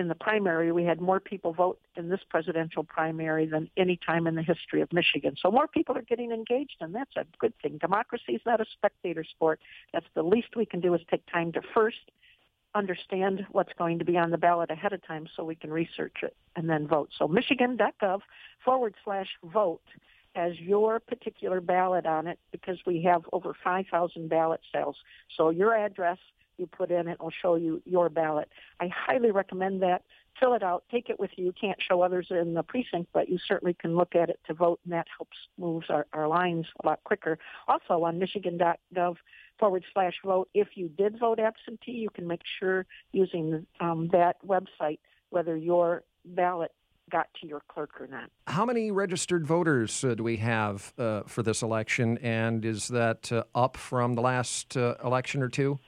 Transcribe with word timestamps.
in 0.00 0.08
the 0.08 0.14
primary, 0.14 0.72
we 0.72 0.84
had 0.84 1.00
more 1.00 1.20
people 1.20 1.52
vote 1.52 1.78
in 1.96 2.08
this 2.08 2.20
presidential 2.28 2.82
primary 2.82 3.46
than 3.46 3.70
any 3.76 3.96
time 4.04 4.26
in 4.26 4.34
the 4.34 4.42
history 4.42 4.80
of 4.80 4.92
Michigan. 4.92 5.36
So 5.40 5.50
more 5.50 5.68
people 5.68 5.96
are 5.96 6.02
getting 6.02 6.32
engaged, 6.32 6.76
and 6.80 6.94
that's 6.94 7.14
a 7.16 7.24
good 7.38 7.52
thing. 7.62 7.78
Democracy 7.78 8.32
is 8.32 8.40
not 8.44 8.60
a 8.60 8.64
spectator 8.72 9.22
sport. 9.22 9.60
That's 9.92 10.06
the 10.14 10.22
least 10.22 10.56
we 10.56 10.66
can 10.66 10.80
do 10.80 10.94
is 10.94 11.02
take 11.10 11.24
time 11.30 11.52
to 11.52 11.60
first 11.74 12.10
understand 12.74 13.46
what's 13.50 13.72
going 13.78 13.98
to 13.98 14.04
be 14.04 14.16
on 14.16 14.30
the 14.30 14.38
ballot 14.38 14.70
ahead 14.70 14.92
of 14.92 15.06
time 15.06 15.28
so 15.36 15.44
we 15.44 15.54
can 15.54 15.72
research 15.72 16.16
it 16.22 16.36
and 16.56 16.68
then 16.68 16.86
vote. 16.86 17.10
So 17.18 17.28
michigan.gov 17.28 18.20
forward 18.64 18.94
slash 19.04 19.28
vote 19.44 19.82
has 20.34 20.58
your 20.60 21.00
particular 21.00 21.60
ballot 21.60 22.06
on 22.06 22.26
it 22.26 22.38
because 22.52 22.78
we 22.86 23.02
have 23.02 23.22
over 23.32 23.54
5,000 23.62 24.28
ballot 24.28 24.60
cells. 24.72 24.96
So 25.36 25.50
your 25.50 25.74
address 25.74 26.18
you 26.60 26.66
put 26.66 26.90
in, 26.90 27.08
it 27.08 27.18
will 27.20 27.30
show 27.30 27.56
you 27.56 27.82
your 27.84 28.08
ballot. 28.08 28.48
I 28.78 28.88
highly 28.88 29.30
recommend 29.30 29.82
that. 29.82 30.02
Fill 30.38 30.54
it 30.54 30.62
out, 30.62 30.84
take 30.90 31.10
it 31.10 31.18
with 31.18 31.30
you. 31.36 31.46
You 31.46 31.52
can't 31.52 31.78
show 31.82 32.02
others 32.02 32.28
in 32.30 32.54
the 32.54 32.62
precinct, 32.62 33.10
but 33.12 33.28
you 33.28 33.38
certainly 33.38 33.74
can 33.74 33.96
look 33.96 34.14
at 34.14 34.30
it 34.30 34.38
to 34.46 34.54
vote, 34.54 34.78
and 34.84 34.92
that 34.92 35.06
helps 35.16 35.36
moves 35.58 35.86
our, 35.90 36.06
our 36.12 36.28
lines 36.28 36.66
a 36.82 36.86
lot 36.86 37.00
quicker. 37.04 37.38
Also 37.66 38.04
on 38.04 38.18
michigan.gov 38.18 39.16
forward 39.58 39.84
slash 39.92 40.14
vote, 40.24 40.48
if 40.54 40.68
you 40.76 40.88
did 40.88 41.18
vote 41.18 41.40
absentee, 41.40 41.92
you 41.92 42.10
can 42.10 42.26
make 42.26 42.42
sure 42.58 42.86
using 43.12 43.66
um, 43.80 44.08
that 44.12 44.36
website 44.46 45.00
whether 45.30 45.56
your 45.56 46.04
ballot 46.24 46.72
got 47.10 47.28
to 47.40 47.46
your 47.46 47.60
clerk 47.68 48.00
or 48.00 48.06
not. 48.06 48.30
How 48.46 48.64
many 48.64 48.90
registered 48.90 49.46
voters 49.46 50.04
uh, 50.04 50.14
do 50.14 50.22
we 50.22 50.36
have 50.36 50.92
uh, 50.96 51.22
for 51.26 51.42
this 51.42 51.62
election, 51.62 52.18
and 52.18 52.64
is 52.64 52.88
that 52.88 53.30
uh, 53.32 53.44
up 53.54 53.76
from 53.76 54.14
the 54.14 54.22
last 54.22 54.76
uh, 54.76 54.94
election 55.04 55.42
or 55.42 55.48
two? 55.48 55.78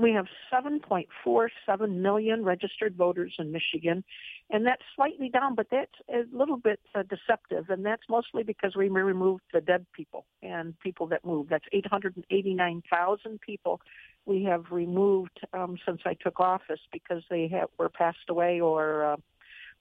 We 0.00 0.12
have 0.12 0.26
7.47 0.52 1.96
million 1.96 2.44
registered 2.44 2.94
voters 2.96 3.34
in 3.38 3.50
Michigan, 3.50 4.04
and 4.50 4.64
that's 4.64 4.82
slightly 4.94 5.28
down, 5.28 5.56
but 5.56 5.66
that's 5.70 5.92
a 6.08 6.22
little 6.32 6.56
bit 6.56 6.78
uh, 6.94 7.02
deceptive, 7.02 7.70
and 7.70 7.84
that's 7.84 8.04
mostly 8.08 8.44
because 8.44 8.76
we 8.76 8.88
removed 8.88 9.42
the 9.52 9.60
dead 9.60 9.84
people 9.92 10.26
and 10.42 10.78
people 10.78 11.08
that 11.08 11.24
moved. 11.24 11.50
That's 11.50 11.64
889,000 11.72 13.40
people 13.40 13.80
we 14.26 14.44
have 14.44 14.64
removed 14.70 15.40
um, 15.52 15.76
since 15.84 16.00
I 16.06 16.14
took 16.14 16.40
office 16.40 16.80
because 16.92 17.22
they 17.28 17.48
have, 17.48 17.68
were 17.78 17.88
passed 17.88 18.30
away 18.30 18.60
or 18.60 19.04
uh, 19.04 19.16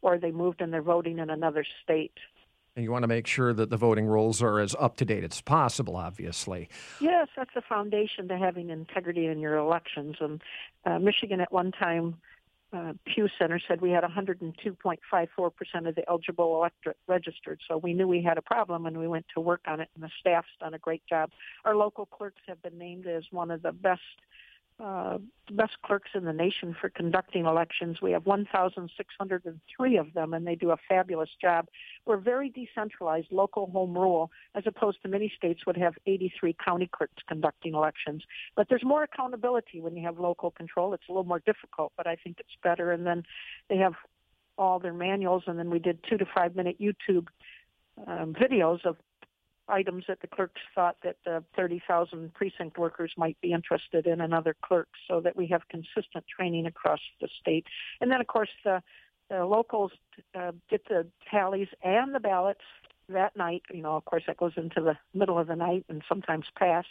or 0.02 0.18
they 0.18 0.32
moved 0.32 0.62
and 0.62 0.72
they're 0.72 0.82
voting 0.82 1.20
in 1.20 1.30
another 1.30 1.66
state. 1.82 2.18
And 2.76 2.84
you 2.84 2.92
want 2.92 3.04
to 3.04 3.08
make 3.08 3.28
sure 3.28 3.54
that 3.54 3.70
the 3.70 3.78
voting 3.78 4.08
rolls 4.08 4.42
are 4.42 4.60
as 4.60 4.76
up 4.80 4.96
to 4.98 5.06
date 5.06 5.24
as 5.24 5.42
possible, 5.42 5.96
obviously. 5.96 6.70
Yes, 7.00 7.28
that's 7.36 7.54
the 7.54 7.62
foundation 7.62 8.28
to 8.30 8.38
having 8.38 8.72
integrity 8.72 9.28
in 9.28 9.40
your 9.40 9.58
elections. 9.58 10.16
And 10.20 10.42
uh, 10.84 10.98
Michigan, 10.98 11.40
at 11.40 11.52
one 11.52 11.72
time, 11.72 12.16
uh, 12.74 12.94
Pew 13.06 13.30
Center 13.38 13.60
said 13.68 13.82
we 13.82 13.92
had 13.92 14.04
102.54% 14.04 15.88
of 15.88 15.96
the 15.96 16.10
eligible 16.10 16.56
electorate 16.56 16.98
registered. 17.08 17.60
So 17.68 17.78
we 17.78 17.94
knew 17.94 18.08
we 18.08 18.24
had 18.24 18.40
a 18.40 18.42
problem 18.42 18.88
and 18.88 18.98
we 18.98 19.08
went 19.08 19.28
to 19.36 19.40
work 19.40 19.62
on 19.68 19.80
it, 19.80 19.90
and 19.94 20.04
the 20.04 20.10
staff's 20.20 20.48
done 20.60 20.74
a 20.74 20.80
great 20.80 21.04
job. 21.08 21.30
Our 21.66 21.76
local 21.76 22.08
clerks 22.08 22.42
have 22.48 22.62
been 22.64 22.80
named 22.80 23.06
as 23.06 23.24
one 23.30 23.52
of 23.52 23.62
the 23.62 23.72
best 23.72 24.02
uh, 24.80 25.18
best 25.52 25.74
clerks 25.86 26.10
in 26.16 26.26
the 26.26 26.34
nation 26.34 26.76
for 26.80 26.90
conducting 26.90 27.46
elections. 27.46 28.02
We 28.02 28.12
have 28.12 28.26
1,603 28.26 29.98
of 29.98 30.14
them, 30.14 30.34
and 30.34 30.48
they 30.48 30.56
do 30.56 30.72
a 30.72 30.78
fabulous 30.90 31.30
job. 31.42 31.68
We're 32.06 32.18
very 32.18 32.50
decentralized, 32.50 33.28
local 33.32 33.68
home 33.68 33.94
rule, 33.94 34.32
as 34.56 34.64
opposed 34.66 35.02
to 35.04 35.10
many 35.10 35.32
states 35.36 35.66
would 35.66 35.78
have 35.78 35.94
83 36.06 36.56
county 36.64 36.90
clerks 36.92 37.22
conducting 37.28 37.76
elections. 37.76 38.24
But 38.56 38.68
there's 38.70 38.84
more 38.84 39.04
accountability 39.04 39.80
when 39.80 39.96
you 39.96 40.04
have 40.06 40.20
local 40.20 40.52
control. 40.52 40.94
It's 40.94 41.04
a 41.08 41.12
little 41.12 41.24
more 41.24 41.42
difficult, 41.46 41.94
but 41.96 42.08
I 42.08 42.16
think 42.16 42.38
it's 42.40 42.58
better. 42.64 42.92
And 42.92 43.06
then 43.06 43.24
they 43.70 43.78
have 43.78 43.94
all 44.58 44.80
their 44.80 44.94
manuals, 44.94 45.44
and 45.48 45.58
then 45.58 45.70
we 45.70 45.80
did 45.80 46.00
two 46.10 46.18
to 46.18 46.26
five 46.34 46.56
minute 46.56 46.80
YouTube 46.80 47.28
um, 48.08 48.34
videos 48.34 48.84
of 48.86 48.98
items 49.68 50.06
that 50.08 50.22
the 50.22 50.28
clerks 50.28 50.62
thought 50.76 50.98
that 51.04 51.18
the 51.26 51.44
30,000 51.56 52.34
precinct 52.34 52.78
workers 52.78 53.14
might 53.18 53.40
be 53.42 53.54
interested 53.54 54.06
in 54.06 54.22
and 54.22 54.34
other 54.34 54.56
clerks 54.62 55.00
so 55.08 55.22
that 55.22 55.36
we 55.36 55.48
have 55.48 55.62
consistent 55.70 56.26
training 56.28 56.66
across 56.66 57.00
the 57.22 57.28
state. 57.40 57.66
And 58.02 58.12
then, 58.12 58.22
of 58.22 58.28
course, 58.28 58.50
the, 58.64 58.82
the 59.30 59.46
locals 59.46 59.92
uh, 60.36 60.52
get 60.70 60.88
the 60.88 61.08
tallies 61.30 61.70
and 61.84 62.14
the 62.14 62.20
ballots 62.20 62.64
that 63.10 63.36
night. 63.36 63.64
You 63.72 63.82
know, 63.82 63.96
of 63.96 64.06
course, 64.06 64.24
that 64.28 64.38
goes 64.38 64.54
into 64.58 64.82
the 64.82 64.98
middle 65.14 65.40
of 65.40 65.48
the 65.48 65.56
night 65.56 65.86
and 65.90 66.04
sometimes 66.08 66.46
past 66.58 66.88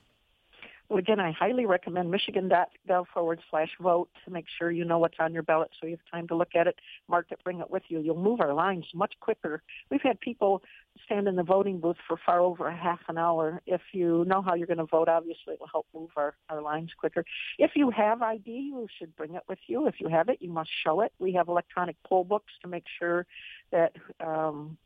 Again, 0.92 1.20
I 1.20 1.32
highly 1.32 1.66
recommend 1.66 2.12
michigan.gov 2.12 3.06
forward 3.14 3.40
slash 3.50 3.70
vote 3.82 4.10
to 4.26 4.32
make 4.32 4.46
sure 4.58 4.72
you 4.72 4.86
know 4.86 5.00
what's 5.00 5.18
on 5.20 5.34
your 5.34 5.44
ballot 5.44 5.72
so 5.80 5.88
you 5.88 5.94
have 5.94 6.12
time 6.12 6.28
to 6.28 6.36
look 6.36 6.56
at 6.56 6.68
it, 6.68 6.78
mark 7.08 7.28
it, 7.32 7.40
bring 7.44 7.60
it 7.60 7.70
with 7.70 7.84
you. 7.88 8.00
You'll 8.00 8.22
move 8.22 8.42
our 8.42 8.54
lines 8.54 8.86
much 8.94 9.14
quicker. 9.20 9.62
We've 9.90 10.02
had 10.02 10.20
people 10.20 10.62
stand 11.06 11.28
in 11.28 11.36
the 11.36 11.44
voting 11.44 11.80
booth 11.80 11.98
for 12.08 12.18
far 12.26 12.40
over 12.40 12.68
a 12.68 12.76
half 12.76 13.00
an 13.08 13.18
hour. 13.18 13.62
If 13.66 13.82
you 13.92 14.26
know 14.26 14.42
how 14.42 14.56
you're 14.56 14.68
going 14.68 14.78
to 14.78 14.86
vote, 14.86 15.10
obviously 15.10 15.54
it 15.54 15.60
will 15.60 15.68
help 15.68 15.88
move 15.94 16.10
our, 16.16 16.36
our 16.50 16.62
lines 16.62 16.92
quicker. 16.98 17.26
If 17.58 17.72
you 17.76 17.90
have 17.90 18.22
ID, 18.22 18.52
you 18.52 18.88
should 19.00 19.16
bring 19.16 19.36
it 19.36 19.44
with 19.48 19.60
you. 19.68 19.88
If 19.88 19.96
you 20.00 20.10
have 20.10 20.30
it, 20.30 20.38
you 20.42 20.50
must 20.50 20.70
show 20.84 21.02
it. 21.02 21.12
We 21.20 21.34
have 21.34 21.48
electronic 21.48 21.96
poll 22.04 22.24
books 22.24 22.52
to 22.62 22.68
make 22.68 22.86
sure 23.00 23.26
that 23.72 23.94
um, 24.24 24.78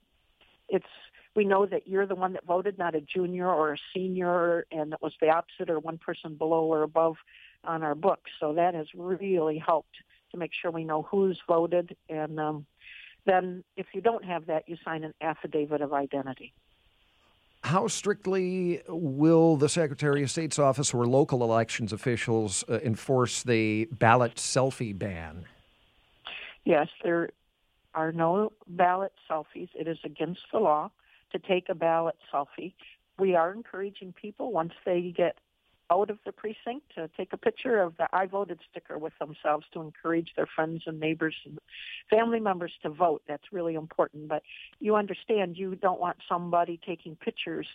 it's 0.69 0.85
we 1.37 1.45
know 1.45 1.67
that 1.67 1.87
you're 1.87 2.07
the 2.07 2.15
one 2.15 2.33
that 2.33 2.43
voted, 2.45 2.79
not 2.79 2.95
a 2.95 2.99
junior 2.99 3.47
or 3.47 3.73
a 3.73 3.77
senior, 3.93 4.65
and 4.71 4.91
it 4.91 5.01
was 5.01 5.13
the 5.21 5.29
opposite 5.29 5.69
or 5.69 5.79
one 5.79 5.99
person 5.99 6.33
below 6.33 6.63
or 6.63 6.81
above 6.81 7.15
on 7.63 7.83
our 7.83 7.93
books. 7.93 8.31
So 8.39 8.53
that 8.53 8.73
has 8.73 8.87
really 8.95 9.59
helped 9.59 9.95
to 10.31 10.37
make 10.37 10.51
sure 10.59 10.71
we 10.71 10.83
know 10.83 11.03
who's 11.03 11.39
voted. 11.47 11.95
And 12.09 12.39
um, 12.39 12.65
then 13.25 13.63
if 13.77 13.85
you 13.93 14.01
don't 14.01 14.25
have 14.25 14.47
that, 14.47 14.67
you 14.67 14.77
sign 14.83 15.03
an 15.03 15.13
affidavit 15.21 15.81
of 15.81 15.93
identity. 15.93 16.53
How 17.63 17.87
strictly 17.87 18.81
will 18.87 19.57
the 19.57 19.69
Secretary 19.69 20.23
of 20.23 20.31
State's 20.31 20.57
office 20.57 20.91
or 20.91 21.05
local 21.05 21.43
elections 21.43 21.93
officials 21.93 22.63
uh, 22.67 22.79
enforce 22.83 23.43
the 23.43 23.85
ballot 23.91 24.35
selfie 24.35 24.97
ban? 24.97 25.45
Yes, 26.65 26.87
there 27.03 27.29
are 27.93 28.11
no 28.11 28.53
ballot 28.67 29.13
selfies. 29.29 29.69
It 29.75 29.87
is 29.87 29.97
against 30.03 30.41
the 30.51 30.59
law 30.59 30.89
to 31.31 31.39
take 31.39 31.69
a 31.69 31.75
ballot 31.75 32.15
selfie. 32.33 32.73
We 33.19 33.35
are 33.35 33.51
encouraging 33.53 34.13
people 34.13 34.51
once 34.51 34.73
they 34.85 35.13
get 35.15 35.37
out 35.89 36.09
of 36.09 36.19
the 36.25 36.31
precinct 36.33 36.93
to 36.95 37.09
take 37.15 37.31
a 37.31 37.37
picture 37.37 37.79
of 37.79 37.95
the 37.97 38.07
I 38.11 38.25
voted 38.25 38.59
sticker 38.69 38.97
with 38.97 39.13
themselves 39.19 39.65
to 39.73 39.81
encourage 39.81 40.33
their 40.35 40.47
friends 40.53 40.83
and 40.85 40.99
neighbors 40.99 41.35
and 41.45 41.59
family 42.09 42.41
members 42.41 42.73
to 42.83 42.89
vote. 42.89 43.23
That's 43.27 43.53
really 43.53 43.75
important. 43.75 44.27
But 44.27 44.43
you 44.79 44.95
understand 44.95 45.57
you 45.57 45.75
don't 45.75 45.99
want 45.99 46.17
somebody 46.27 46.79
taking 46.85 47.15
pictures 47.15 47.67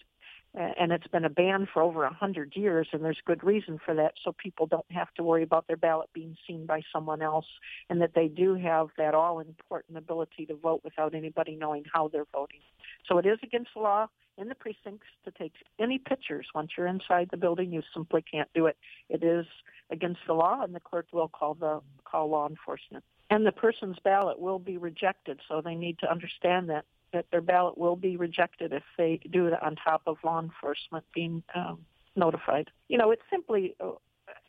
and 0.54 0.93
it's 0.93 1.06
been 1.06 1.25
a 1.25 1.31
ban 1.31 1.66
for 1.72 1.82
over 1.82 2.04
a 2.04 2.12
hundred 2.12 2.54
years, 2.54 2.87
and 2.93 3.02
there's 3.02 3.20
good 3.25 3.43
reason 3.43 3.81
for 3.82 3.94
that. 3.94 4.12
So 4.22 4.32
people 4.32 4.66
don't 4.66 4.90
have 4.90 5.12
to 5.14 5.22
worry 5.22 5.43
about 5.43 5.66
their 5.66 5.78
ballot 5.78 6.10
being 6.12 6.37
seen 6.46 6.66
by 6.66 6.82
someone 6.93 7.22
else, 7.22 7.46
and 7.88 8.02
that 8.02 8.12
they 8.14 8.28
do 8.28 8.54
have 8.54 8.88
that 8.99 9.14
all-important 9.14 9.96
ability 9.96 10.44
to 10.46 10.54
vote 10.54 10.82
without 10.84 11.14
anybody 11.14 11.56
knowing 11.56 11.84
how 11.90 12.08
they're 12.08 12.26
voting. 12.34 12.60
So 13.08 13.19
it 13.19 13.26
is 13.26 13.38
against 13.43 13.70
the 13.75 13.81
law 13.81 14.08
in 14.38 14.49
the 14.49 14.54
precincts 14.54 15.08
to 15.25 15.31
take 15.31 15.52
any 15.78 15.99
pictures 15.99 16.46
once 16.54 16.70
you're 16.76 16.87
inside 16.87 17.28
the 17.31 17.37
building. 17.37 17.72
You 17.72 17.82
simply 17.94 18.22
can't 18.22 18.49
do 18.54 18.66
it. 18.66 18.76
It 19.08 19.22
is 19.22 19.46
against 19.90 20.20
the 20.26 20.32
law, 20.32 20.62
and 20.62 20.75
the 20.75 20.81
clerk 20.81 21.06
will 21.12 21.28
call 21.28 21.54
the 21.54 21.81
call 22.04 22.31
law 22.31 22.49
enforcement. 22.49 23.04
And 23.31 23.46
the 23.46 23.52
person's 23.52 23.99
ballot 24.02 24.38
will 24.38 24.58
be 24.58 24.76
rejected, 24.76 25.40
so 25.49 25.60
they 25.60 25.75
need 25.75 25.99
to 26.00 26.10
understand 26.10 26.69
that 26.70 26.84
that 27.12 27.26
their 27.31 27.43
ballot 27.43 27.76
will 27.76 27.96
be 27.96 28.16
rejected 28.16 28.72
if 28.72 28.84
they 28.96 29.20
do 29.31 29.46
it 29.46 29.62
on 29.62 29.76
top 29.76 30.00
of 30.06 30.16
law 30.25 30.40
enforcement 30.40 31.04
being 31.14 31.43
um, 31.54 31.84
notified. 32.16 32.70
You 32.88 32.99
know, 32.99 33.10
it's 33.10 33.22
simply. 33.31 33.75
Uh, 33.81 33.93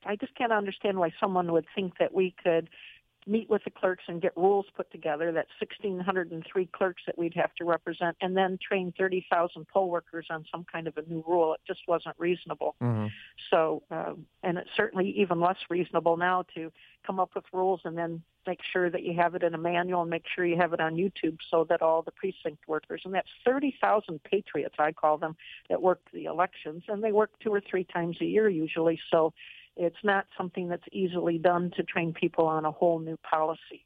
I 0.06 0.16
just 0.16 0.36
can't 0.36 0.52
understand 0.52 0.98
why 0.98 1.12
someone 1.20 1.52
would 1.52 1.66
think 1.76 1.98
that 2.00 2.14
we 2.14 2.36
could 2.44 2.70
meet 3.28 3.50
with 3.50 3.64
the 3.64 3.70
clerks 3.70 4.04
and 4.08 4.22
get 4.22 4.36
rules 4.36 4.66
put 4.76 4.92
together. 4.92 5.32
That's 5.32 5.50
1,603 5.60 6.66
clerks 6.68 7.04
that 7.06 7.18
we'd 7.18 7.34
have 7.36 7.54
to 7.56 7.66
represent, 7.66 8.18
and 8.22 8.36
then 8.36 8.58
train 8.62 8.94
30,000 8.98 9.68
poll 9.68 9.90
workers 9.90 10.28
on 10.30 10.46
some 10.52 10.66
kind 10.72 10.88
of 10.88 10.98
a 10.98 11.04
new 11.04 11.24
rule. 11.28 11.54
It 11.54 11.62
just 11.68 11.82
wasn't 11.88 12.16
reasonable. 12.18 12.76
Mm-hmm. 12.82 13.08
So, 13.50 13.84
um, 13.92 14.26
and 14.42 14.58
it's 14.58 14.70
certainly 14.76 15.14
even 15.18 15.40
less 15.40 15.58
reasonable 15.70 16.18
now 16.18 16.46
to 16.56 16.72
come 17.06 17.20
up 17.20 17.32
with 17.36 17.46
rules 17.54 17.82
and 17.84 17.98
then 17.98 18.24
make 18.46 18.60
sure 18.72 18.90
that 18.90 19.04
you 19.04 19.14
have 19.14 19.36
it 19.36 19.44
in 19.44 19.54
a 19.54 19.58
manual 19.58 20.02
and 20.02 20.10
make 20.10 20.26
sure 20.34 20.46
you 20.46 20.58
have 20.58 20.74
it 20.74 20.80
on 20.80 20.96
YouTube 20.96 21.38
so 21.50 21.66
that 21.70 21.82
all 21.82 22.02
the 22.02 22.12
precinct 22.12 22.68
workers, 22.68 23.02
and 23.06 23.14
that's 23.14 23.30
30,000 23.46 24.22
patriots, 24.24 24.76
I 24.80 24.92
call 24.92 25.18
them, 25.18 25.36
that 25.70 25.82
work 25.82 26.02
the 26.14 26.26
elections, 26.26 26.84
and 26.88 27.04
they 27.04 27.12
work 27.12 27.32
two 27.42 27.54
or 27.54 27.62
three 27.62 27.86
times 27.86 28.18
a 28.22 28.26
year 28.26 28.50
usually. 28.50 29.00
So 29.10 29.34
it's 29.76 30.04
not 30.04 30.26
something 30.38 30.68
that's 30.68 30.84
easily 30.92 31.38
done 31.38 31.72
to 31.76 31.84
train 31.84 32.14
people 32.14 32.46
on 32.46 32.66
a 32.66 32.72
whole 32.72 33.00
new 33.00 33.18
policy. 33.18 33.82